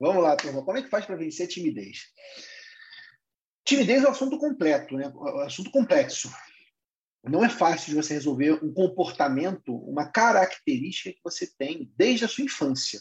Vamos 0.00 0.22
lá, 0.22 0.34
turma. 0.34 0.64
Como 0.64 0.78
é 0.78 0.82
que 0.82 0.88
faz 0.88 1.04
para 1.04 1.16
vencer 1.16 1.46
timidez? 1.46 2.06
Timidez 3.64 4.02
é 4.02 4.08
um 4.08 4.12
assunto 4.12 4.38
completo, 4.38 4.96
né? 4.96 5.04
É 5.04 5.08
um 5.08 5.40
assunto 5.40 5.70
complexo. 5.70 6.30
Não 7.22 7.44
é 7.44 7.50
fácil 7.50 7.90
de 7.90 7.96
você 7.96 8.14
resolver 8.14 8.64
um 8.64 8.72
comportamento, 8.72 9.76
uma 9.76 10.10
característica 10.10 11.12
que 11.12 11.20
você 11.22 11.46
tem 11.58 11.92
desde 11.94 12.24
a 12.24 12.28
sua 12.28 12.44
infância. 12.44 12.98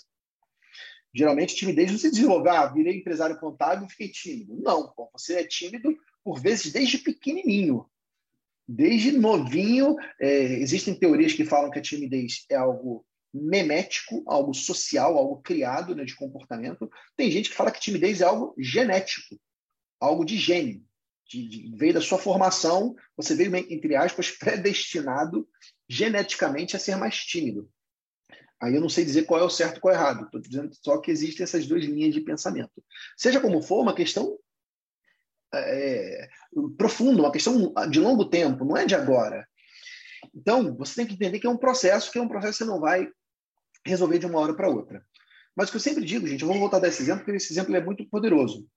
Geralmente, 1.16 1.56
timidez 1.56 1.90
não 1.90 1.98
se 1.98 2.12
desenvolve. 2.12 2.50
Ah, 2.50 2.68
virei 2.68 2.98
empresário 2.98 3.40
contábil 3.40 3.88
e 3.88 3.92
fiquei 3.92 4.10
tímido. 4.10 4.62
Não, 4.62 4.94
você 5.14 5.36
é 5.36 5.48
tímido, 5.48 5.96
por 6.22 6.42
vezes, 6.42 6.74
desde 6.74 6.98
pequenininho. 6.98 7.90
Desde 8.68 9.14
novinho, 9.14 9.96
é, 10.20 10.44
existem 10.60 10.94
teorias 10.94 11.34
que 11.34 11.46
falam 11.46 11.72
que 11.72 11.80
a 11.80 11.82
timidez 11.82 12.46
é 12.52 12.56
algo 12.56 13.06
memético, 13.34 14.24
algo 14.28 14.54
social, 14.54 15.18
algo 15.18 15.42
criado 15.42 15.96
né, 15.96 16.04
de 16.04 16.16
comportamento. 16.16 16.90
Tem 17.16 17.30
gente 17.30 17.50
que 17.50 17.56
fala 17.56 17.72
que 17.72 17.80
timidez 17.80 18.22
é 18.22 18.26
algo 18.26 18.56
genético, 18.58 19.40
algo 20.00 20.26
de 20.26 20.38
gene, 20.38 20.84
de, 21.28 21.48
de, 21.48 21.78
veio 21.78 21.94
da 21.94 22.02
sua 22.02 22.18
formação, 22.18 22.96
você 23.16 23.36
veio, 23.36 23.56
entre 23.56 23.96
aspas, 23.96 24.32
predestinado 24.38 25.48
geneticamente 25.88 26.76
a 26.76 26.80
ser 26.80 26.96
mais 26.96 27.18
tímido. 27.18 27.70
Aí 28.62 28.76
eu 28.76 28.82
não 28.82 28.90
sei 28.90 29.06
dizer 29.06 29.24
qual 29.24 29.40
é 29.40 29.44
o 29.44 29.50
certo 29.50 29.78
e 29.78 29.80
qual 29.80 29.94
é 29.94 29.98
o 29.98 30.00
errado, 30.00 30.26
estou 30.26 30.42
dizendo 30.42 30.70
só 30.84 31.00
que 31.00 31.12
existem 31.12 31.44
essas 31.44 31.66
duas 31.66 31.84
linhas 31.86 32.14
de 32.14 32.22
pensamento. 32.22 32.84
Seja 33.16 33.40
como 33.40 33.62
for, 33.62 33.82
uma 33.82 33.96
questão 33.96 34.38
é, 35.54 36.28
profunda, 36.78 37.22
uma 37.22 37.32
questão 37.32 37.74
de 37.90 38.00
longo 38.00 38.26
tempo, 38.26 38.66
não 38.66 38.76
é 38.76 38.86
de 38.86 38.96
agora. 38.96 39.48
Então, 40.36 40.76
você 40.76 40.96
tem 40.96 41.08
que 41.08 41.14
entender 41.14 41.40
que 41.40 41.48
é 41.48 41.50
um 41.50 41.58
processo, 41.58 42.12
que 42.12 42.18
é 42.18 42.22
um 42.22 42.28
processo 42.28 42.58
que 42.58 42.66
você 42.66 42.70
não 42.70 42.80
vai 42.82 43.10
resolver 43.86 44.20
de 44.20 44.26
uma 44.26 44.40
hora 44.40 44.54
para 44.54 44.70
outra. 44.70 45.06
Mas 45.56 45.68
o 45.68 45.72
que 45.72 45.78
eu 45.78 45.82
sempre 45.82 46.06
digo, 46.06 46.28
gente, 46.28 46.42
eu 46.42 46.48
vou 46.48 46.58
voltar 46.58 46.80
desse 46.80 47.02
exemplo, 47.02 47.26
porque 47.26 47.38
esse 47.38 47.52
exemplo 47.52 47.76
é 47.76 47.84
muito 47.84 48.08
poderoso. 48.10 48.68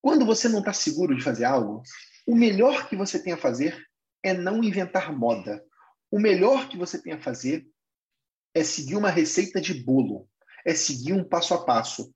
Quando 0.00 0.24
você 0.24 0.48
não 0.48 0.60
está 0.60 0.72
seguro 0.72 1.16
de 1.16 1.22
fazer 1.22 1.44
algo, 1.44 1.82
o 2.26 2.34
melhor 2.34 2.88
que 2.88 2.96
você 2.96 3.22
tem 3.22 3.32
a 3.32 3.38
fazer 3.38 3.84
é 4.22 4.32
não 4.32 4.62
inventar 4.62 5.12
moda. 5.12 5.62
O 6.10 6.18
melhor 6.18 6.68
que 6.68 6.76
você 6.76 7.00
tem 7.00 7.12
a 7.12 7.20
fazer 7.20 7.66
é 8.54 8.64
seguir 8.64 8.96
uma 8.96 9.10
receita 9.10 9.60
de 9.60 9.74
bolo, 9.74 10.28
é 10.64 10.74
seguir 10.74 11.12
um 11.12 11.24
passo 11.24 11.52
a 11.52 11.64
passo. 11.64 12.14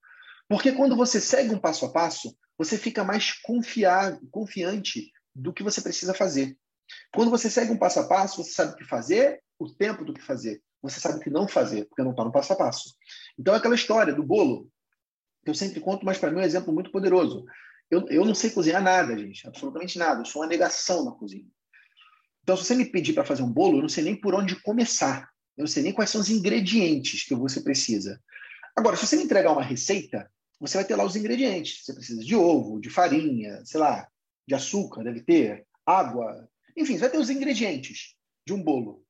Porque 0.49 0.73
quando 0.73 0.97
você 0.97 1.21
segue 1.21 1.55
um 1.55 1.59
passo 1.59 1.85
a 1.85 1.93
passo, 1.93 2.37
você 2.57 2.79
fica 2.79 3.05
mais 3.05 3.33
confiante 4.31 5.13
do 5.35 5.53
que 5.53 5.63
você 5.63 5.81
precisa 5.81 6.15
fazer. 6.15 6.57
Quando 7.13 7.31
você 7.31 7.51
segue 7.51 7.73
um 7.73 7.79
passo 7.79 8.01
a 8.01 8.07
passo, 8.07 8.43
você 8.43 8.53
sabe 8.53 8.73
o 8.73 8.77
que 8.77 8.85
fazer, 8.85 9.43
o 9.59 9.71
tempo 9.71 10.05
do 10.05 10.15
que 10.15 10.23
fazer 10.23 10.63
você 10.83 10.99
sabe 10.99 11.19
o 11.19 11.21
que 11.21 11.31
não 11.31 11.47
fazer, 11.47 11.85
porque 11.85 12.03
não 12.03 12.11
está 12.11 12.25
no 12.25 12.33
passo 12.33 12.53
a 12.53 12.57
passo. 12.57 12.95
Então, 13.39 13.55
é 13.55 13.59
aquela 13.59 13.75
história 13.75 14.13
do 14.13 14.23
bolo, 14.23 14.69
que 15.45 15.51
eu 15.51 15.55
sempre 15.55 15.81
conto, 15.81 16.05
mas 16.05 16.19
para 16.19 16.31
mim 16.31 16.39
é 16.39 16.43
um 16.43 16.47
exemplo 16.47 16.73
muito 16.73 16.91
poderoso. 16.91 17.45
Eu, 17.91 18.07
eu 18.09 18.25
não 18.25 18.35
sei 18.35 18.51
cozinhar 18.51 18.83
nada, 18.83 19.17
gente, 19.17 19.47
absolutamente 19.47 19.99
nada. 19.99 20.21
Eu 20.21 20.25
sou 20.25 20.43
uma 20.43 20.49
negação 20.49 21.05
na 21.05 21.13
cozinha. 21.13 21.47
Então, 22.43 22.57
se 22.57 22.65
você 22.65 22.75
me 22.75 22.87
pedir 22.87 23.13
para 23.13 23.25
fazer 23.25 23.43
um 23.43 23.53
bolo, 23.53 23.79
eu 23.79 23.83
não 23.83 23.89
sei 23.89 24.03
nem 24.03 24.17
por 24.17 24.35
onde 24.35 24.61
começar. 24.63 25.31
Eu 25.57 25.63
não 25.63 25.69
sei 25.69 25.83
nem 25.83 25.93
quais 25.93 26.11
são 26.11 26.21
os 26.21 26.31
ingredientes 26.31 27.25
que 27.25 27.35
você 27.35 27.61
precisa. 27.61 28.21
Agora, 28.75 28.97
se 28.97 29.07
você 29.07 29.17
me 29.17 29.25
entregar 29.25 29.53
uma 29.53 29.63
receita, 29.63 30.31
você 30.59 30.79
vai 30.79 30.85
ter 30.85 30.97
lá 30.97 31.05
os 31.05 31.15
ingredientes. 31.15 31.85
Você 31.85 31.93
precisa 31.93 32.25
de 32.25 32.35
ovo, 32.35 32.81
de 32.81 32.91
farinha, 32.91 33.63
sei 33.65 33.79
lá, 33.79 34.09
de 34.49 34.55
açúcar, 34.55 35.05
deve 35.05 35.21
ter, 35.21 35.67
água. 35.87 36.49
Enfim, 36.77 36.95
você 36.95 37.01
vai 37.01 37.11
ter 37.11 37.19
os 37.19 37.31
ingredientes 37.31 38.15
de 38.47 38.53
um 38.53 38.63
bolo 38.63 39.02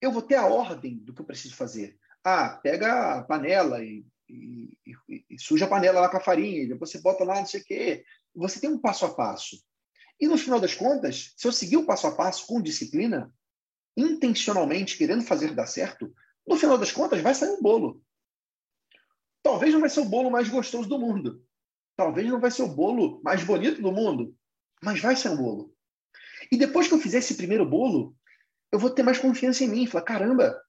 eu 0.00 0.12
vou 0.12 0.22
ter 0.22 0.36
a 0.36 0.46
ordem 0.46 0.98
do 0.98 1.12
que 1.12 1.20
eu 1.20 1.26
preciso 1.26 1.56
fazer. 1.56 1.98
Ah, 2.24 2.58
pega 2.62 3.18
a 3.18 3.22
panela 3.22 3.82
e, 3.82 4.04
e, 4.28 4.70
e, 5.08 5.24
e 5.30 5.38
suja 5.38 5.64
a 5.64 5.68
panela 5.68 6.00
lá 6.00 6.08
com 6.08 6.16
a 6.16 6.20
farinha, 6.20 6.68
depois 6.68 6.90
você 6.90 7.00
bota 7.00 7.24
lá 7.24 7.36
não 7.36 7.46
sei 7.46 7.60
o 7.60 7.64
quê. 7.64 8.04
Você 8.34 8.60
tem 8.60 8.70
um 8.70 8.78
passo 8.78 9.06
a 9.06 9.14
passo. 9.14 9.56
E 10.20 10.26
no 10.26 10.36
final 10.36 10.60
das 10.60 10.74
contas, 10.74 11.32
se 11.36 11.46
eu 11.46 11.52
seguir 11.52 11.76
o 11.76 11.86
passo 11.86 12.06
a 12.06 12.14
passo 12.14 12.46
com 12.46 12.60
disciplina, 12.60 13.32
intencionalmente 13.96 14.96
querendo 14.96 15.22
fazer 15.22 15.54
dar 15.54 15.66
certo, 15.66 16.12
no 16.46 16.56
final 16.56 16.78
das 16.78 16.92
contas 16.92 17.20
vai 17.20 17.34
sair 17.34 17.50
um 17.50 17.62
bolo. 17.62 18.02
Talvez 19.42 19.72
não 19.72 19.80
vai 19.80 19.90
ser 19.90 20.00
o 20.00 20.04
bolo 20.04 20.30
mais 20.30 20.48
gostoso 20.48 20.88
do 20.88 20.98
mundo. 20.98 21.44
Talvez 21.96 22.28
não 22.28 22.40
vai 22.40 22.50
ser 22.50 22.62
o 22.62 22.68
bolo 22.68 23.20
mais 23.22 23.42
bonito 23.42 23.80
do 23.80 23.92
mundo, 23.92 24.36
mas 24.82 25.00
vai 25.00 25.16
ser 25.16 25.30
um 25.30 25.36
bolo. 25.36 25.74
E 26.50 26.56
depois 26.56 26.88
que 26.88 26.94
eu 26.94 27.00
fizer 27.00 27.18
esse 27.18 27.34
primeiro 27.34 27.68
bolo, 27.68 28.16
eu 28.72 28.78
vou 28.78 28.90
ter 28.90 29.02
mais 29.02 29.18
confiança 29.18 29.64
em 29.64 29.68
mim. 29.68 29.86
Falar, 29.86 30.04
caramba, 30.04 30.60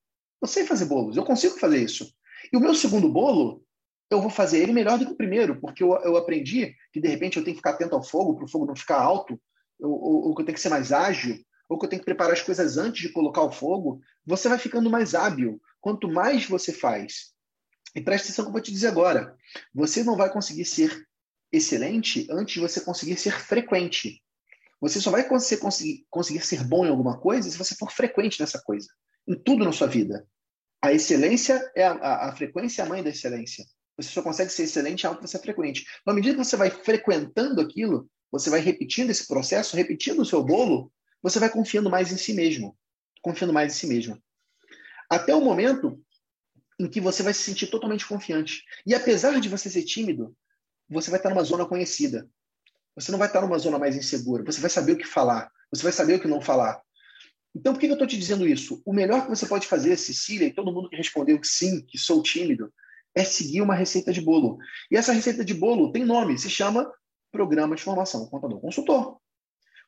eu 0.41 0.47
sei 0.47 0.65
fazer 0.65 0.85
bolos, 0.85 1.17
eu 1.17 1.23
consigo 1.23 1.59
fazer 1.59 1.83
isso. 1.83 2.11
E 2.51 2.57
o 2.57 2.59
meu 2.59 2.73
segundo 2.73 3.09
bolo, 3.09 3.63
eu 4.09 4.21
vou 4.21 4.29
fazer 4.29 4.59
ele 4.59 4.73
melhor 4.73 4.97
do 4.97 5.05
que 5.05 5.11
o 5.11 5.17
primeiro, 5.17 5.59
porque 5.59 5.83
eu, 5.83 5.91
eu 6.03 6.17
aprendi 6.17 6.75
que, 6.91 6.99
de 6.99 7.07
repente, 7.07 7.37
eu 7.37 7.43
tenho 7.43 7.55
que 7.55 7.59
ficar 7.59 7.71
atento 7.71 7.95
ao 7.95 8.03
fogo, 8.03 8.35
para 8.35 8.45
o 8.45 8.49
fogo 8.49 8.65
não 8.65 8.75
ficar 8.75 8.99
alto, 8.99 9.39
ou, 9.79 9.91
ou, 9.91 10.27
ou 10.27 10.35
que 10.35 10.41
eu 10.41 10.45
tenho 10.45 10.55
que 10.55 10.61
ser 10.61 10.69
mais 10.69 10.91
ágil, 10.91 11.37
ou 11.67 11.77
que 11.77 11.85
eu 11.85 11.89
tenho 11.89 12.01
que 12.01 12.05
preparar 12.05 12.33
as 12.33 12.41
coisas 12.41 12.77
antes 12.77 13.01
de 13.01 13.13
colocar 13.13 13.43
o 13.43 13.51
fogo. 13.51 14.01
Você 14.25 14.49
vai 14.49 14.57
ficando 14.57 14.89
mais 14.89 15.13
hábil. 15.13 15.61
Quanto 15.79 16.09
mais 16.09 16.45
você 16.45 16.73
faz. 16.73 17.31
E 17.95 18.01
preste 18.01 18.25
atenção 18.25 18.45
que 18.45 18.49
eu 18.49 18.53
vou 18.53 18.61
te 18.61 18.71
dizer 18.71 18.87
agora. 18.87 19.35
Você 19.73 20.03
não 20.03 20.17
vai 20.17 20.31
conseguir 20.31 20.65
ser 20.65 21.07
excelente 21.51 22.27
antes 22.29 22.55
de 22.55 22.59
você 22.59 22.81
conseguir 22.81 23.17
ser 23.17 23.39
frequente. 23.39 24.21
Você 24.81 25.01
só 25.01 25.11
vai 25.11 25.27
conseguir, 25.27 26.05
conseguir 26.09 26.41
ser 26.41 26.63
bom 26.63 26.85
em 26.85 26.89
alguma 26.89 27.19
coisa 27.19 27.49
se 27.49 27.57
você 27.57 27.75
for 27.75 27.91
frequente 27.91 28.39
nessa 28.39 28.61
coisa, 28.61 28.87
em 29.27 29.35
tudo 29.35 29.65
na 29.65 29.71
sua 29.71 29.87
vida. 29.87 30.25
A 30.81 30.93
excelência 30.93 31.69
é 31.75 31.85
a, 31.85 31.91
a, 31.91 32.29
a 32.29 32.35
frequência 32.35 32.81
é 32.81 32.85
a 32.85 32.87
mãe 32.87 33.03
da 33.03 33.09
excelência. 33.09 33.65
Você 33.97 34.09
só 34.09 34.21
consegue 34.21 34.49
ser 34.49 34.63
excelente 34.63 35.03
em 35.03 35.07
algo 35.07 35.19
que 35.19 35.27
você 35.27 35.35
é 35.35 35.41
frequente. 35.41 35.85
Na 36.05 36.13
medida 36.13 36.37
que 36.37 36.43
você 36.45 36.55
vai 36.55 36.71
frequentando 36.71 37.59
aquilo, 37.59 38.09
você 38.31 38.49
vai 38.49 38.61
repetindo 38.61 39.09
esse 39.09 39.27
processo, 39.27 39.75
repetindo 39.75 40.21
o 40.21 40.25
seu 40.25 40.41
bolo, 40.41 40.91
você 41.21 41.37
vai 41.37 41.49
confiando 41.49 41.89
mais 41.89 42.11
em 42.11 42.17
si 42.17 42.33
mesmo. 42.33 42.77
Confiando 43.21 43.53
mais 43.53 43.73
em 43.73 43.75
si 43.75 43.87
mesmo. 43.87 44.17
Até 45.09 45.35
o 45.35 45.41
momento 45.41 46.01
em 46.79 46.87
que 46.87 47.01
você 47.01 47.21
vai 47.21 47.33
se 47.33 47.41
sentir 47.41 47.67
totalmente 47.67 48.07
confiante. 48.07 48.63
E 48.85 48.95
apesar 48.95 49.37
de 49.41 49.49
você 49.49 49.69
ser 49.69 49.83
tímido, 49.83 50.33
você 50.87 51.09
vai 51.09 51.19
estar 51.19 51.29
numa 51.29 51.43
zona 51.43 51.65
conhecida. 51.65 52.29
Você 52.99 53.11
não 53.11 53.19
vai 53.19 53.27
estar 53.27 53.41
numa 53.41 53.57
zona 53.57 53.79
mais 53.79 53.95
insegura. 53.95 54.43
Você 54.43 54.59
vai 54.59 54.69
saber 54.69 54.93
o 54.93 54.97
que 54.97 55.05
falar. 55.05 55.49
Você 55.71 55.83
vai 55.83 55.91
saber 55.91 56.15
o 56.15 56.19
que 56.19 56.27
não 56.27 56.41
falar. 56.41 56.81
Então, 57.55 57.73
por 57.73 57.79
que 57.79 57.87
eu 57.87 57.93
estou 57.93 58.07
te 58.07 58.17
dizendo 58.17 58.47
isso? 58.47 58.81
O 58.85 58.93
melhor 58.93 59.23
que 59.23 59.29
você 59.29 59.45
pode 59.45 59.67
fazer, 59.67 59.95
Cecília, 59.97 60.47
e 60.47 60.53
todo 60.53 60.71
mundo 60.71 60.89
que 60.89 60.97
respondeu 60.97 61.39
que 61.39 61.47
sim, 61.47 61.81
que 61.85 61.97
sou 61.97 62.21
tímido, 62.21 62.71
é 63.15 63.23
seguir 63.23 63.61
uma 63.61 63.73
receita 63.73 64.11
de 64.11 64.21
bolo. 64.21 64.57
E 64.91 64.97
essa 64.97 65.13
receita 65.13 65.43
de 65.43 65.53
bolo 65.53 65.91
tem 65.91 66.05
nome, 66.05 66.37
se 66.37 66.49
chama 66.49 66.91
Programa 67.31 67.75
de 67.75 67.81
Formação 67.81 68.27
Contador 68.27 68.59
Consultor. 68.59 69.17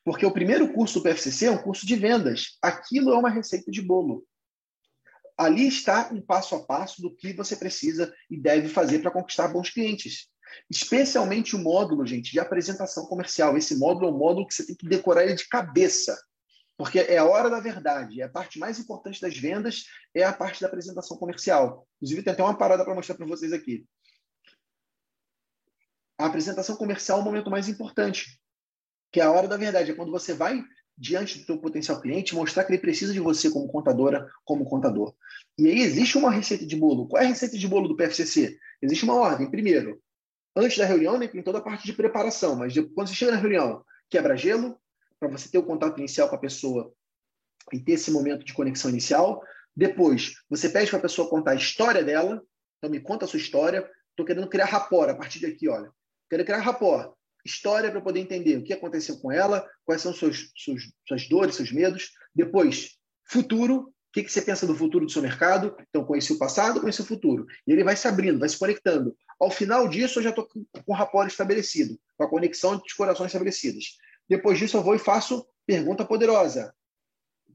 Porque 0.04 0.26
o 0.26 0.32
primeiro 0.32 0.72
curso 0.72 0.98
do 0.98 1.02
PFCC 1.04 1.46
é 1.46 1.50
um 1.50 1.62
curso 1.62 1.86
de 1.86 1.94
vendas. 1.94 2.56
Aquilo 2.60 3.12
é 3.12 3.18
uma 3.18 3.30
receita 3.30 3.70
de 3.70 3.80
bolo. 3.80 4.24
Ali 5.36 5.68
está 5.68 6.10
um 6.12 6.20
passo 6.20 6.54
a 6.54 6.64
passo 6.64 7.00
do 7.00 7.14
que 7.14 7.32
você 7.32 7.54
precisa 7.56 8.12
e 8.28 8.36
deve 8.36 8.68
fazer 8.68 8.98
para 8.98 9.10
conquistar 9.10 9.48
bons 9.48 9.70
clientes. 9.70 10.31
Especialmente 10.70 11.56
o 11.56 11.58
módulo, 11.58 12.06
gente, 12.06 12.32
de 12.32 12.40
apresentação 12.40 13.06
comercial. 13.06 13.56
Esse 13.56 13.76
módulo 13.76 14.06
é 14.06 14.10
um 14.10 14.18
módulo 14.18 14.46
que 14.46 14.54
você 14.54 14.66
tem 14.66 14.76
que 14.76 14.88
decorar 14.88 15.24
ele 15.24 15.34
de 15.34 15.48
cabeça, 15.48 16.18
porque 16.76 16.98
é 16.98 17.18
a 17.18 17.24
hora 17.24 17.48
da 17.48 17.60
verdade. 17.60 18.20
É 18.20 18.24
a 18.24 18.28
parte 18.28 18.58
mais 18.58 18.78
importante 18.78 19.20
das 19.20 19.36
vendas 19.36 19.84
é 20.14 20.24
a 20.24 20.32
parte 20.32 20.60
da 20.60 20.66
apresentação 20.66 21.16
comercial. 21.16 21.86
Inclusive, 21.96 22.22
tem 22.22 22.32
até 22.32 22.42
uma 22.42 22.56
parada 22.56 22.84
para 22.84 22.94
mostrar 22.94 23.14
para 23.14 23.26
vocês 23.26 23.52
aqui. 23.52 23.86
A 26.18 26.26
apresentação 26.26 26.76
comercial 26.76 27.18
é 27.18 27.22
o 27.22 27.24
momento 27.24 27.50
mais 27.50 27.68
importante, 27.68 28.40
que 29.10 29.20
é 29.20 29.24
a 29.24 29.30
hora 29.30 29.48
da 29.48 29.56
verdade. 29.56 29.90
É 29.90 29.94
quando 29.94 30.12
você 30.12 30.32
vai 30.34 30.62
diante 30.96 31.38
do 31.38 31.46
seu 31.46 31.58
potencial 31.58 32.00
cliente, 32.00 32.34
mostrar 32.34 32.64
que 32.64 32.72
ele 32.72 32.80
precisa 32.80 33.12
de 33.12 33.20
você 33.20 33.50
como 33.50 33.66
contadora, 33.68 34.30
como 34.44 34.64
contador. 34.64 35.14
E 35.58 35.66
aí 35.66 35.80
existe 35.80 36.16
uma 36.18 36.30
receita 36.30 36.66
de 36.66 36.76
bolo. 36.76 37.08
Qual 37.08 37.22
é 37.22 37.26
a 37.26 37.28
receita 37.28 37.58
de 37.58 37.66
bolo 37.66 37.88
do 37.88 37.96
PFCC? 37.96 38.56
Existe 38.80 39.04
uma 39.04 39.14
ordem. 39.14 39.50
Primeiro, 39.50 40.00
antes 40.56 40.78
da 40.78 40.84
reunião, 40.84 41.18
né, 41.18 41.26
tem 41.26 41.42
toda 41.42 41.58
a 41.58 41.62
parte 41.62 41.84
de 41.84 41.92
preparação, 41.92 42.56
mas 42.56 42.74
quando 42.94 43.08
você 43.08 43.14
chega 43.14 43.32
na 43.32 43.38
reunião, 43.38 43.84
quebra 44.10 44.36
gelo, 44.36 44.78
para 45.18 45.28
você 45.28 45.48
ter 45.48 45.58
o 45.58 45.62
contato 45.62 45.98
inicial 45.98 46.28
com 46.28 46.34
a 46.34 46.40
pessoa 46.40 46.92
e 47.72 47.78
ter 47.78 47.92
esse 47.92 48.10
momento 48.10 48.44
de 48.44 48.52
conexão 48.52 48.90
inicial. 48.90 49.42
Depois, 49.74 50.34
você 50.50 50.68
pede 50.68 50.90
para 50.90 50.98
a 50.98 51.02
pessoa 51.02 51.30
contar 51.30 51.52
a 51.52 51.56
história 51.56 52.02
dela. 52.02 52.42
Então, 52.78 52.90
me 52.90 53.00
conta 53.00 53.24
a 53.24 53.28
sua 53.28 53.38
história. 53.38 53.88
Estou 54.10 54.26
querendo 54.26 54.48
criar 54.48 54.66
rapport 54.66 55.08
a 55.08 55.14
partir 55.14 55.40
daqui, 55.40 55.68
olha. 55.68 55.90
Quero 56.28 56.44
criar 56.44 56.58
rapport. 56.58 57.14
História 57.44 57.90
para 57.90 58.00
poder 58.00 58.20
entender 58.20 58.56
o 58.56 58.64
que 58.64 58.72
aconteceu 58.72 59.18
com 59.18 59.30
ela, 59.30 59.68
quais 59.84 60.02
são 60.02 60.12
suas, 60.12 60.50
suas, 60.56 60.82
suas 61.06 61.28
dores, 61.28 61.54
seus 61.54 61.72
medos. 61.72 62.10
Depois, 62.34 62.98
futuro. 63.24 63.92
Que, 64.12 64.22
que 64.22 64.30
você 64.30 64.42
pensa 64.42 64.66
do 64.66 64.76
futuro 64.76 65.06
do 65.06 65.10
seu 65.10 65.22
mercado? 65.22 65.74
Então, 65.88 66.04
conheci 66.04 66.32
o 66.32 66.38
passado, 66.38 66.80
conheci 66.80 67.00
o 67.00 67.06
futuro. 67.06 67.46
E 67.66 67.72
ele 67.72 67.82
vai 67.82 67.96
se 67.96 68.06
abrindo, 68.06 68.38
vai 68.38 68.48
se 68.48 68.58
conectando. 68.58 69.16
Ao 69.40 69.50
final 69.50 69.88
disso, 69.88 70.18
eu 70.18 70.22
já 70.22 70.30
estou 70.30 70.46
com 70.46 70.64
o 70.86 70.94
rapport 70.94 71.26
estabelecido, 71.26 71.98
com 72.16 72.24
a 72.24 72.28
conexão 72.28 72.76
de 72.76 72.94
corações 72.94 73.28
estabelecidas. 73.28 73.96
Depois 74.28 74.58
disso, 74.58 74.76
eu 74.76 74.82
vou 74.82 74.94
e 74.94 74.98
faço 74.98 75.46
pergunta 75.66 76.04
poderosa. 76.04 76.74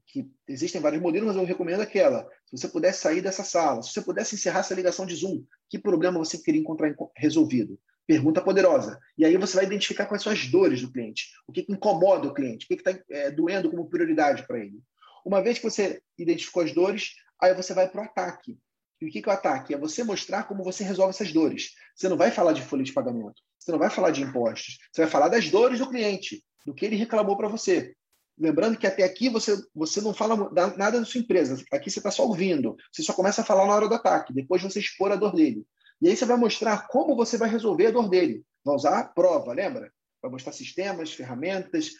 Que 0.06 0.28
existem 0.48 0.80
vários 0.80 1.00
modelos, 1.00 1.28
mas 1.28 1.36
eu 1.36 1.44
recomendo 1.44 1.80
aquela. 1.80 2.28
Se 2.46 2.56
você 2.56 2.68
pudesse 2.68 3.02
sair 3.02 3.20
dessa 3.20 3.44
sala, 3.44 3.82
se 3.82 3.92
você 3.92 4.02
pudesse 4.02 4.34
encerrar 4.34 4.60
essa 4.60 4.74
ligação 4.74 5.06
de 5.06 5.14
Zoom, 5.14 5.44
que 5.68 5.78
problema 5.78 6.18
você 6.18 6.38
queria 6.38 6.60
encontrar 6.60 6.92
resolvido? 7.16 7.78
Pergunta 8.06 8.40
poderosa. 8.40 8.98
E 9.16 9.24
aí 9.24 9.36
você 9.36 9.54
vai 9.54 9.66
identificar 9.66 10.06
quais 10.06 10.22
são 10.22 10.32
as 10.32 10.46
dores 10.46 10.80
do 10.80 10.90
cliente, 10.90 11.28
o 11.46 11.52
que, 11.52 11.62
que 11.62 11.72
incomoda 11.72 12.26
o 12.26 12.34
cliente, 12.34 12.64
o 12.64 12.68
que 12.68 12.74
está 12.74 12.98
é, 13.10 13.30
doendo 13.30 13.70
como 13.70 13.88
prioridade 13.88 14.46
para 14.46 14.58
ele. 14.58 14.82
Uma 15.28 15.42
vez 15.42 15.58
que 15.58 15.70
você 15.70 16.00
identificou 16.16 16.62
as 16.62 16.72
dores, 16.72 17.10
aí 17.38 17.54
você 17.54 17.74
vai 17.74 17.86
para 17.86 18.00
o 18.00 18.04
ataque. 18.04 18.58
E 18.98 19.06
o 19.06 19.10
que, 19.10 19.18
é 19.18 19.28
o 19.28 19.30
ataque? 19.30 19.74
É 19.74 19.78
você 19.78 20.02
mostrar 20.02 20.44
como 20.44 20.64
você 20.64 20.82
resolve 20.82 21.10
essas 21.10 21.30
dores. 21.34 21.74
Você 21.94 22.08
não 22.08 22.16
vai 22.16 22.30
falar 22.30 22.54
de 22.54 22.62
folha 22.62 22.82
de 22.82 22.94
pagamento, 22.94 23.42
você 23.58 23.70
não 23.70 23.78
vai 23.78 23.90
falar 23.90 24.10
de 24.10 24.22
impostos, 24.22 24.78
você 24.90 25.02
vai 25.02 25.10
falar 25.10 25.28
das 25.28 25.50
dores 25.50 25.80
do 25.80 25.90
cliente, 25.90 26.42
do 26.64 26.72
que 26.72 26.86
ele 26.86 26.96
reclamou 26.96 27.36
para 27.36 27.46
você. 27.46 27.94
Lembrando 28.38 28.78
que 28.78 28.86
até 28.86 29.02
aqui 29.02 29.28
você, 29.28 29.54
você 29.74 30.00
não 30.00 30.14
fala 30.14 30.50
nada 30.50 30.98
da 30.98 31.04
sua 31.04 31.20
empresa, 31.20 31.62
aqui 31.70 31.90
você 31.90 31.98
está 31.98 32.10
só 32.10 32.24
ouvindo, 32.24 32.74
você 32.90 33.02
só 33.02 33.12
começa 33.12 33.42
a 33.42 33.44
falar 33.44 33.66
na 33.66 33.74
hora 33.74 33.86
do 33.86 33.96
ataque, 33.96 34.32
depois 34.32 34.62
você 34.62 34.80
expor 34.80 35.12
a 35.12 35.16
dor 35.16 35.34
dele. 35.34 35.62
E 36.00 36.08
aí 36.08 36.16
você 36.16 36.24
vai 36.24 36.38
mostrar 36.38 36.88
como 36.88 37.14
você 37.14 37.36
vai 37.36 37.50
resolver 37.50 37.88
a 37.88 37.90
dor 37.90 38.08
dele. 38.08 38.42
Vai 38.64 38.74
usar 38.74 38.98
a 38.98 39.04
prova, 39.04 39.52
lembra? 39.52 39.92
Vai 40.22 40.30
mostrar 40.30 40.52
sistemas, 40.52 41.12
ferramentas, 41.12 41.90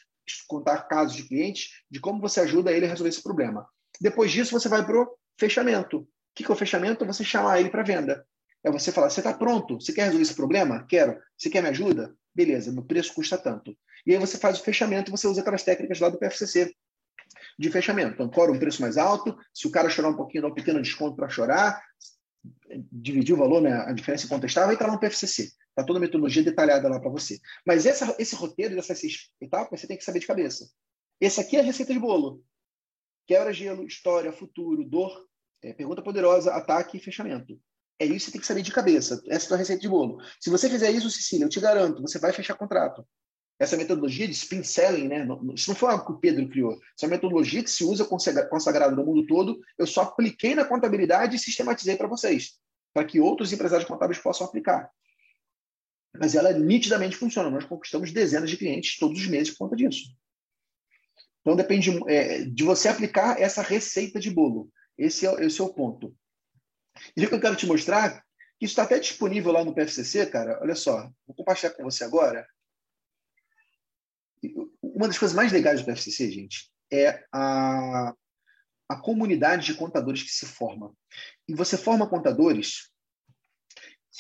contar 0.47 0.89
casos 0.89 1.17
de 1.17 1.25
clientes, 1.25 1.71
de 1.91 2.01
como 2.01 2.21
você 2.21 2.41
ajuda 2.41 2.73
ele 2.73 2.87
a 2.87 2.89
resolver 2.89 3.11
esse 3.11 3.23
problema. 3.23 3.67
Depois 4.01 4.31
disso, 4.31 4.53
você 4.53 4.69
vai 4.69 4.85
para 4.85 5.01
o 5.01 5.09
fechamento. 5.39 5.99
O 5.99 6.07
que 6.35 6.51
é 6.51 6.55
o 6.55 6.57
fechamento? 6.57 7.05
Você 7.05 7.25
chamar 7.25 7.61
ele 7.61 7.71
para 7.71 7.83
venda. 7.83 8.25
É 8.63 8.71
você 8.71 8.93
falar: 8.93 9.11
você 9.11 9.21
está 9.21 9.33
pronto? 9.33 9.81
Você 9.81 9.93
quer 9.93 10.05
resolver 10.05 10.23
esse 10.23 10.35
problema? 10.35 10.85
Quero. 10.89 11.19
Você 11.37 11.51
quer 11.51 11.63
me 11.63 11.69
ajuda? 11.69 12.15
Beleza, 12.35 12.71
meu 12.71 12.85
preço 12.85 13.15
custa 13.15 13.37
tanto. 13.37 13.77
E 14.07 14.13
aí 14.13 14.19
você 14.19 14.39
faz 14.39 14.61
o 14.61 14.63
fechamento, 14.63 15.11
você 15.11 15.27
usa 15.27 15.41
aquelas 15.41 15.65
técnicas 15.65 15.99
lá 15.99 16.09
do 16.09 16.19
PFCC 16.19 16.73
de 17.59 17.71
fechamento. 17.71 18.15
Então, 18.15 18.29
cobra 18.29 18.53
um 18.53 18.59
preço 18.59 18.81
mais 18.81 18.97
alto, 18.97 19.37
se 19.53 19.67
o 19.67 19.71
cara 19.71 19.91
chorar 19.91 20.11
um 20.11 20.17
pouquinho, 20.17 20.43
dá 20.43 20.49
um 20.49 20.55
pequeno 20.55 20.81
desconto 20.81 21.17
para 21.17 21.29
chorar, 21.29 21.83
dividir 22.93 23.35
o 23.35 23.39
valor, 23.39 23.61
né, 23.61 23.73
a 23.73 23.93
diferença 23.93 24.27
incontestável, 24.27 24.73
está 24.73 24.87
lá 24.87 24.93
no 24.93 25.01
PFCC. 25.01 25.51
Está 25.79 25.87
toda 25.87 26.01
a 26.01 26.03
metodologia 26.03 26.43
detalhada 26.43 26.89
lá 26.89 26.99
para 26.99 27.09
você. 27.09 27.39
Mas 27.65 27.87
essa, 27.87 28.13
esse 28.19 28.35
roteiro 28.35 28.75
dessas 28.75 28.99
seis 28.99 29.31
etapas, 29.41 29.79
você 29.79 29.87
tem 29.87 29.97
que 29.97 30.03
saber 30.03 30.19
de 30.19 30.27
cabeça. 30.27 30.69
Esse 31.21 31.41
aqui 31.41 31.57
é 31.57 31.61
a 31.61 31.63
receita 31.63 31.93
de 31.93 32.01
bolo. 32.01 32.43
Quebra-gelo, 33.29 33.87
história, 33.87 34.33
futuro, 34.33 34.83
dor, 34.83 35.25
é, 35.63 35.73
pergunta 35.73 36.03
poderosa, 36.03 36.53
ataque 36.53 36.97
e 36.97 37.01
fechamento. 37.01 37.61
É 37.97 38.05
isso 38.05 38.17
que 38.17 38.21
você 38.25 38.33
tem 38.33 38.41
que 38.41 38.47
saber 38.49 38.63
de 38.63 38.73
cabeça. 38.73 39.23
Essa 39.29 39.55
é 39.55 39.55
a 39.55 39.59
receita 39.59 39.81
de 39.81 39.89
bolo. 39.89 40.21
Se 40.41 40.51
você 40.51 40.69
fizer 40.69 40.91
isso, 40.91 41.09
Cecília, 41.13 41.45
eu 41.45 41.49
te 41.49 41.61
garanto, 41.61 42.03
você 42.03 42.19
vai 42.19 42.33
fechar 42.33 42.57
contrato. 42.57 43.07
Essa 43.57 43.77
metodologia 43.77 44.27
de 44.27 44.33
spin 44.33 44.65
selling, 44.65 45.07
né? 45.07 45.29
Isso 45.55 45.71
não 45.71 45.77
foi 45.77 45.93
algo 45.93 46.07
que 46.07 46.13
o 46.13 46.19
Pedro 46.19 46.49
criou. 46.49 46.73
Isso 46.73 47.05
é 47.05 47.07
uma 47.07 47.15
metodologia 47.15 47.63
que 47.63 47.71
se 47.71 47.85
usa 47.85 48.05
consagrada 48.05 48.97
no 48.97 49.07
mundo 49.07 49.25
todo. 49.29 49.61
Eu 49.79 49.87
só 49.87 50.03
apliquei 50.03 50.57
na 50.57 50.65
contabilidade 50.65 51.37
e 51.37 51.39
sistematizei 51.39 51.97
para 51.97 52.09
vocês, 52.09 52.59
para 52.93 53.05
que 53.05 53.21
outros 53.21 53.53
empresários 53.53 53.87
contábeis 53.87 54.19
possam 54.19 54.45
aplicar. 54.45 54.91
Mas 56.17 56.35
ela 56.35 56.53
nitidamente 56.53 57.17
funciona. 57.17 57.51
Nós 57.51 57.65
conquistamos 57.65 58.13
dezenas 58.13 58.51
de 58.51 58.57
clientes 58.57 58.99
todos 58.99 59.21
os 59.21 59.27
meses 59.27 59.51
por 59.51 59.59
conta 59.59 59.77
disso. 59.77 60.15
Então 61.41 61.57
depende 61.57 61.91
é, 62.09 62.45
de 62.45 62.65
você 62.65 62.89
aplicar 62.89 63.41
essa 63.41 63.63
receita 63.63 64.19
de 64.19 64.31
bolo. 64.31 64.71
Esse 64.97 65.27
é, 65.27 65.45
esse 65.45 65.61
é 65.61 65.65
o 65.65 65.73
ponto. 65.73 66.15
E 67.17 67.25
o 67.25 67.29
que 67.29 67.35
eu 67.35 67.41
quero 67.41 67.57
te 67.57 67.67
mostrar, 67.67 68.23
que 68.59 68.65
isso 68.65 68.73
está 68.73 68.83
até 68.83 68.99
disponível 68.99 69.53
lá 69.53 69.65
no 69.65 69.75
PFCC, 69.75 70.27
cara. 70.27 70.59
Olha 70.61 70.75
só, 70.75 71.11
vou 71.27 71.37
compartilhar 71.37 71.71
com 71.71 71.85
você 71.85 72.05
agora 72.05 72.47
uma 74.83 75.07
das 75.07 75.19
coisas 75.19 75.35
mais 75.35 75.53
legais 75.53 75.81
do 75.81 75.87
PFCC, 75.87 76.31
gente, 76.31 76.71
é 76.91 77.25
a, 77.33 78.15
a 78.89 78.97
comunidade 78.97 79.67
de 79.67 79.75
contadores 79.75 80.23
que 80.23 80.31
se 80.31 80.47
forma. 80.47 80.93
E 81.47 81.55
você 81.55 81.77
forma 81.77 82.09
contadores 82.09 82.91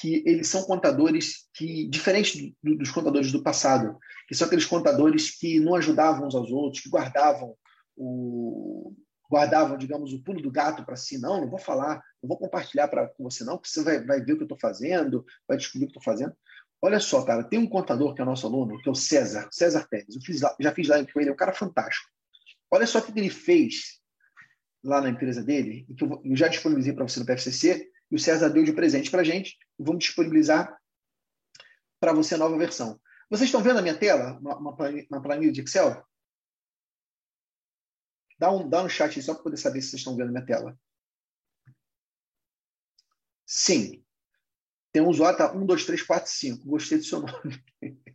que 0.00 0.22
eles 0.26 0.48
são 0.48 0.62
contadores 0.62 1.48
que 1.54 1.88
diferentes 1.88 2.54
do, 2.62 2.76
dos 2.76 2.90
contadores 2.90 3.32
do 3.32 3.42
passado, 3.42 3.98
que 4.28 4.34
são 4.34 4.46
aqueles 4.46 4.66
contadores 4.66 5.36
que 5.38 5.58
não 5.58 5.74
ajudavam 5.74 6.26
uns 6.26 6.34
aos 6.34 6.50
outros, 6.50 6.82
que 6.82 6.88
guardavam 6.88 7.56
o 7.96 8.94
guardavam, 9.30 9.76
digamos, 9.76 10.12
o 10.12 10.22
pulo 10.22 10.40
do 10.40 10.50
gato 10.50 10.84
para 10.84 10.96
si. 10.96 11.18
Não, 11.18 11.40
não 11.40 11.50
vou 11.50 11.58
falar, 11.58 11.96
não 12.22 12.28
vou 12.28 12.38
compartilhar 12.38 12.88
pra, 12.88 13.08
com 13.08 13.24
você 13.24 13.44
não, 13.44 13.56
porque 13.56 13.68
você 13.68 13.82
vai, 13.82 14.02
vai 14.04 14.20
ver 14.22 14.32
o 14.32 14.36
que 14.36 14.42
eu 14.42 14.46
estou 14.46 14.58
fazendo, 14.58 15.24
vai 15.46 15.56
descobrir 15.56 15.84
o 15.84 15.88
que 15.88 15.98
estou 15.98 16.02
fazendo. 16.02 16.34
Olha 16.80 17.00
só, 17.00 17.22
cara, 17.24 17.42
tem 17.42 17.58
um 17.58 17.68
contador 17.68 18.14
que 18.14 18.22
é 18.22 18.24
nosso 18.24 18.46
aluno, 18.46 18.80
que 18.80 18.88
é 18.88 18.92
o 18.92 18.94
César, 18.94 19.48
César 19.50 19.86
Pérez. 19.90 20.14
Eu 20.14 20.22
fiz, 20.22 20.40
já 20.60 20.72
fiz 20.72 20.88
live 20.88 21.12
com 21.12 21.20
ele, 21.20 21.30
é 21.30 21.32
um 21.32 21.36
cara 21.36 21.52
fantástico. 21.52 22.08
Olha 22.70 22.86
só 22.86 23.00
o 23.00 23.02
que 23.02 23.18
ele 23.18 23.30
fez 23.30 23.98
lá 24.82 25.00
na 25.00 25.10
empresa 25.10 25.42
dele, 25.42 25.84
e 25.88 25.94
que 25.94 26.04
eu, 26.04 26.22
já 26.36 26.48
disponibilizei 26.48 26.92
para 26.92 27.06
você 27.06 27.18
no 27.18 27.26
PFCC, 27.26 27.90
e 28.10 28.14
o 28.14 28.18
César 28.18 28.48
deu 28.48 28.64
de 28.64 28.72
presente 28.72 29.10
para 29.10 29.24
gente, 29.24 29.58
vamos 29.78 30.04
disponibilizar 30.04 30.78
para 32.00 32.12
você 32.12 32.34
a 32.34 32.38
nova 32.38 32.56
versão. 32.56 33.00
Vocês 33.30 33.48
estão 33.48 33.62
vendo 33.62 33.78
a 33.78 33.82
minha 33.82 33.98
tela, 33.98 34.38
uma, 34.38 34.56
uma 34.56 35.22
planilha 35.22 35.52
de 35.52 35.60
Excel? 35.60 36.04
Dá 38.38 38.50
um, 38.50 38.68
dá 38.68 38.82
um 38.82 38.88
chat 38.88 39.18
aí 39.18 39.22
só 39.22 39.34
para 39.34 39.42
poder 39.42 39.56
saber 39.56 39.82
se 39.82 39.90
vocês 39.90 40.00
estão 40.00 40.16
vendo 40.16 40.28
a 40.28 40.32
minha 40.32 40.46
tela. 40.46 40.78
Sim, 43.44 44.04
tem 44.92 45.02
um 45.02 45.08
usuário, 45.08 45.38
tá? 45.38 45.52
1, 45.52 45.66
2, 45.66 45.86
3, 45.86 46.02
4, 46.02 46.30
5. 46.30 46.64
Gostei 46.66 46.98
do 46.98 47.04
seu 47.04 47.20
nome. 47.20 47.64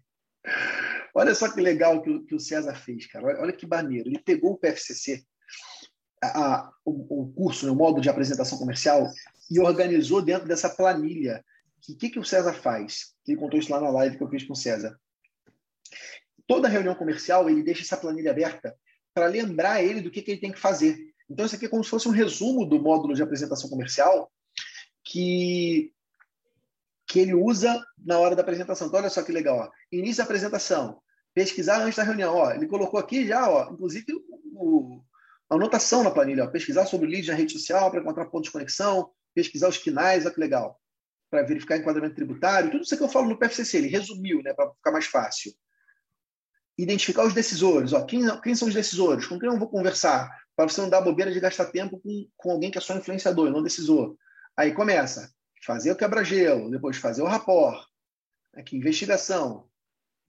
olha 1.13 1.36
só 1.36 1.51
que 1.51 1.62
legal 1.62 2.01
que, 2.01 2.33
o 2.33 2.39
César 2.39 2.75
fez, 2.75 3.07
cara. 3.07 3.25
Olha, 3.25 3.39
olha, 3.42 3.54
que 3.54 3.68
maneiro. 3.68 4.09
Ele 4.09 4.19
pegou 4.19 4.54
o 4.54 4.57
PFCC, 4.57 5.25
a, 6.24 6.72
o, 6.86 7.22
o, 7.22 7.34
curso, 7.34 7.66
né, 7.66 7.72
o 7.72 7.75
modo 7.75 8.02
de 8.02 8.10
apresentação 8.10 8.58
comercial, 8.58 9.08
e 9.50 9.60
organizou 9.60 10.22
dentro 10.22 10.48
dessa 10.48 10.70
planilha. 10.70 11.44
O 11.90 11.98
que, 11.98 12.10
que 12.10 12.20
o 12.20 12.24
César 12.24 12.54
faz? 12.54 13.14
Ele 13.28 13.38
contou 13.38 13.60
isso 13.60 13.72
lá 13.72 13.80
na 13.80 13.90
live 13.90 14.18
que 14.18 14.24
eu 14.24 14.30
fiz 14.30 14.44
com 14.44 14.54
o 14.54 14.58
César. 14.58 14.98
Toda 16.48 16.68
reunião 16.68 16.96
comercial, 16.96 17.50
ele 17.50 17.64
deixa 17.64 17.84
essa 17.84 17.98
planilha 17.98 18.31
aberta 18.31 18.75
para 19.14 19.28
lembrar 19.28 19.84
ele 19.84 20.02
do 20.02 20.10
que, 20.10 20.22
que 20.22 20.31
ele 20.31 20.42
tem 20.42 20.52
que 20.52 20.60
fazer. 20.60 20.98
Então, 21.30 21.46
isso 21.46 21.56
aqui 21.56 21.66
é 21.66 21.70
como 21.70 21.84
se 21.84 21.90
fosse 21.90 22.08
um 22.08 22.12
resumo 22.12 22.66
do 22.66 22.81
módulo 22.81 23.14
de 23.14 23.24
apresentação 23.24 23.69
comercial 23.69 24.31
que 25.04 25.92
que 27.06 27.19
ele 27.19 27.36
usa 27.36 27.80
na 28.04 28.18
hora 28.18 28.36
da 28.36 28.42
apresentação. 28.42 28.88
Então, 28.88 29.00
olha 29.00 29.10
só 29.10 29.22
que 29.22 29.31
legal. 29.31 29.58
Ó. 29.58 29.69
Início 29.92 30.18
da 30.18 30.24
apresentação. 30.24 31.00
Pesquisar 31.31 31.80
antes 31.81 31.96
da 31.96 32.04
reunião. 32.04 32.36
Ó, 32.36 32.52
ele 32.52 32.66
colocou 32.66 33.00
aqui 33.00 33.28
já, 33.28 33.48
ó, 33.48 33.72
inclusive, 33.72 34.06
o, 34.56 35.00
anotação 35.56 36.04
na 36.04 36.12
planilha. 36.12 36.44
Ó, 36.44 36.48
pesquisar 36.48 36.86
sobre 36.86 37.10
leads 37.10 37.28
na 37.28 37.36
rede 37.36 37.54
social 37.54 37.90
para 37.90 38.02
encontrar 38.02 38.26
pontos 38.26 38.48
de 38.48 38.52
conexão. 38.52 39.12
Pesquisar 39.34 39.70
os 39.70 39.78
quinais. 39.78 40.26
Olha 40.26 40.34
que 40.34 40.40
legal. 40.40 40.80
Para 41.30 41.44
verificar 41.44 41.78
enquadramento 41.78 42.16
tributário. 42.16 42.72
Tudo 42.72 42.84
isso 42.84 42.98
que 42.98 43.04
eu 43.04 43.10
falo 43.10 43.30
no 43.30 43.38
PFCC. 43.38 43.78
Ele 43.78 43.88
resumiu 43.88 44.42
né, 44.42 44.54
para 44.54 44.72
ficar 44.72 44.92
mais 44.92 45.06
fácil. 45.06 45.54
Identificar 46.78 47.26
os 47.26 47.33
decisores. 47.33 47.94
Ó, 47.94 48.04
quem, 48.04 48.22
quem 48.42 48.56
são 48.56 48.68
os 48.68 48.74
decisores? 48.74 49.28
Com 49.28 49.40
quem 49.40 49.50
eu 49.50 49.57
vou 49.57 49.69
conversar? 49.69 50.30
Para 50.56 50.69
você 50.69 50.81
não 50.81 50.90
dar 50.90 51.02
bobeira 51.02 51.31
de 51.31 51.40
gastar 51.40 51.66
tempo 51.66 52.00
com, 52.00 52.28
com 52.38 52.52
alguém 52.52 52.69
que 52.69 52.78
é 52.78 52.81
só 52.81 52.95
influenciador, 52.95 53.50
não 53.50 53.64
decisor. 53.64 54.16
Aí 54.56 54.72
começa 54.74 55.33
fazer 55.66 55.92
o 55.92 55.95
quebra-gelo, 55.95 56.69
depois 56.69 56.98
fazer 56.98 57.22
o 57.22 57.28
rapport, 57.28 57.88
aqui, 58.54 58.78
investigação, 58.78 59.68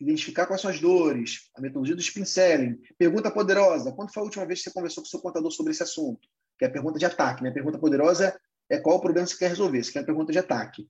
identificar 0.04 0.46
quais 0.46 0.61
são 0.61 0.70
as 0.70 0.80
dores, 0.80 1.50
a 1.56 1.61
metodologia 1.61 1.96
do 1.96 2.00
spin 2.00 2.25
selling, 2.25 2.80
pergunta 2.96 3.30
poderosa, 3.30 3.92
quando 3.92 4.12
foi 4.12 4.23
a 4.23 4.25
última 4.25 4.46
vez 4.46 4.61
que 4.61 4.64
você 4.64 4.75
conversou 4.75 5.02
com 5.02 5.08
o 5.08 5.11
seu 5.11 5.20
contador 5.20 5.50
sobre 5.50 5.73
esse 5.73 5.82
assunto? 5.82 6.28
Que 6.58 6.64
é 6.64 6.68
a 6.68 6.70
pergunta 6.70 6.99
de 6.99 7.04
ataque, 7.04 7.42
né? 7.42 7.50
A 7.50 7.52
pergunta 7.52 7.78
poderosa 7.78 8.38
é 8.68 8.78
qual 8.78 8.96
o 8.96 9.00
problema 9.00 9.26
que 9.26 9.32
você 9.32 9.38
quer 9.38 9.49
resolver, 9.49 9.78
isso 9.78 9.92
que 9.92 9.99
é 9.99 10.02
a 10.02 10.04
pergunta 10.04 10.32
de 10.32 10.38
ataque. 10.38 10.88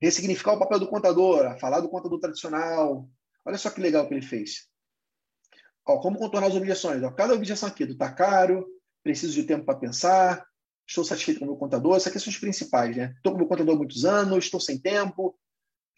Ressignificar 0.00 0.52
o 0.52 0.58
papel 0.58 0.78
do 0.78 0.88
contador, 0.88 1.58
falar 1.58 1.80
do 1.80 1.88
contador 1.88 2.18
tradicional. 2.20 3.08
Olha 3.44 3.58
só 3.58 3.70
que 3.70 3.80
legal 3.80 4.06
que 4.06 4.14
ele 4.14 4.24
fez. 4.24 4.68
Ó, 5.86 5.98
como 5.98 6.18
contornar 6.18 6.48
as 6.48 6.54
objeções? 6.54 7.02
Ó, 7.02 7.10
cada 7.10 7.34
objeção 7.34 7.68
aqui 7.68 7.84
do 7.84 7.96
tá 7.96 8.12
caro, 8.12 8.66
preciso 9.02 9.34
de 9.34 9.44
tempo 9.44 9.64
para 9.64 9.78
pensar, 9.78 10.46
estou 10.86 11.04
satisfeito 11.04 11.40
com 11.40 11.46
o 11.46 11.48
meu 11.48 11.56
contador. 11.56 11.96
Essas 11.96 12.08
aqui 12.08 12.20
são 12.20 12.30
as 12.30 12.38
principais, 12.38 12.96
né? 12.96 13.12
Estou 13.16 13.32
com 13.32 13.36
o 13.36 13.40
meu 13.40 13.48
contador 13.48 13.74
há 13.74 13.78
muitos 13.78 14.04
anos, 14.04 14.44
estou 14.44 14.60
sem 14.60 14.78
tempo. 14.78 15.38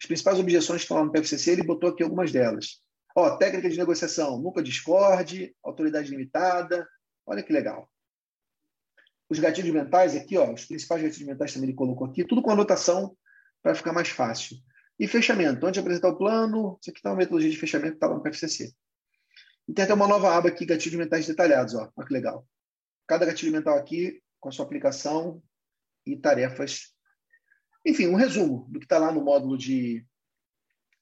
As 0.01 0.07
principais 0.07 0.39
objeções 0.39 0.79
que 0.79 0.85
estão 0.85 0.97
lá 0.97 1.05
no 1.05 1.11
PFCC, 1.11 1.51
ele 1.51 1.63
botou 1.63 1.91
aqui 1.91 2.01
algumas 2.01 2.31
delas. 2.31 2.81
Ó, 3.15 3.37
técnica 3.37 3.69
de 3.69 3.77
negociação, 3.77 4.41
nunca 4.41 4.63
discorde, 4.63 5.55
autoridade 5.63 6.09
limitada. 6.09 6.87
Olha 7.25 7.43
que 7.43 7.53
legal. 7.53 7.87
Os 9.29 9.37
gatilhos 9.37 9.71
mentais 9.71 10.15
aqui, 10.15 10.37
ó, 10.37 10.51
os 10.51 10.65
principais 10.65 11.03
gatilhos 11.03 11.27
mentais 11.27 11.53
também 11.53 11.69
ele 11.69 11.77
colocou 11.77 12.07
aqui, 12.07 12.25
tudo 12.25 12.41
com 12.41 12.49
anotação 12.49 13.15
para 13.61 13.75
ficar 13.75 13.93
mais 13.93 14.09
fácil. 14.09 14.57
E 14.99 15.07
fechamento, 15.07 15.65
antes 15.65 15.73
de 15.73 15.79
apresentar 15.79 16.09
o 16.09 16.17
plano, 16.17 16.79
isso 16.81 16.89
aqui 16.89 16.99
está 16.99 17.11
uma 17.11 17.17
metodologia 17.17 17.51
de 17.51 17.57
fechamento 17.57 17.91
que 17.91 17.97
está 17.97 18.07
lá 18.07 18.15
no 18.15 18.23
PFCC. 18.23 18.73
E 19.67 19.73
tem 19.73 19.85
até 19.85 19.93
uma 19.93 20.07
nova 20.07 20.35
aba 20.35 20.49
aqui, 20.49 20.65
gatilhos 20.65 20.97
mentais 20.97 21.27
detalhados, 21.27 21.75
ó. 21.75 21.91
Olha 21.95 22.07
que 22.07 22.13
legal. 22.13 22.47
Cada 23.07 23.25
gatilho 23.25 23.51
mental 23.51 23.77
aqui 23.77 24.19
com 24.39 24.49
a 24.49 24.51
sua 24.51 24.65
aplicação 24.65 25.43
e 26.05 26.17
tarefas. 26.17 26.93
Enfim, 27.85 28.07
um 28.07 28.15
resumo 28.15 28.67
do 28.69 28.79
que 28.79 28.85
está 28.85 28.97
lá 28.97 29.11
no 29.11 29.23
módulo 29.23 29.57
de, 29.57 30.05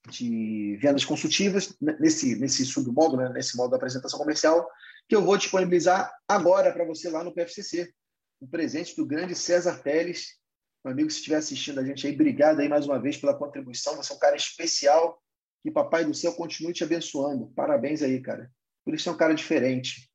de 0.10 0.78
vendas 0.82 1.04
consultivas, 1.04 1.76
né, 1.82 1.98
nesse, 2.00 2.36
nesse 2.38 2.66
submódulo, 2.66 3.22
né, 3.22 3.30
nesse 3.34 3.58
módulo 3.58 3.72
da 3.72 3.78
apresentação 3.78 4.20
comercial, 4.20 4.68
que 5.08 5.16
eu 5.16 5.24
vou 5.24 5.38
disponibilizar 5.38 6.12
agora 6.28 6.72
para 6.72 6.86
você 6.86 7.10
lá 7.10 7.24
no 7.24 7.34
PFCC. 7.34 7.92
um 8.42 8.48
presente 8.48 8.96
do 8.96 9.06
grande 9.06 9.36
César 9.36 9.80
Teles. 9.80 10.38
Meu 10.84 10.94
amigo, 10.94 11.10
se 11.10 11.18
estiver 11.18 11.36
assistindo 11.36 11.80
a 11.80 11.84
gente 11.84 12.08
aí, 12.08 12.14
obrigado 12.14 12.62
aí 12.62 12.70
mais 12.70 12.86
uma 12.86 13.02
vez 13.02 13.18
pela 13.18 13.38
contribuição. 13.38 13.98
Você 13.98 14.14
é 14.14 14.16
um 14.16 14.20
cara 14.20 14.36
especial. 14.36 15.22
Que 15.62 15.70
Papai 15.70 16.06
do 16.06 16.14
Céu 16.14 16.34
continue 16.36 16.72
te 16.72 16.86
abençoando. 16.86 17.52
Parabéns 17.54 18.02
aí, 18.02 18.22
cara. 18.22 18.50
Por 18.86 18.94
isso 18.94 19.10
é 19.10 19.12
um 19.12 19.18
cara 19.18 19.34
diferente. 19.34 20.10